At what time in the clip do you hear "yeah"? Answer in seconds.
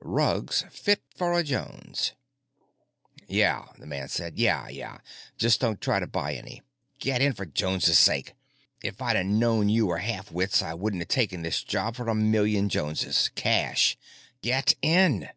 3.26-3.64, 4.38-4.68, 4.68-4.98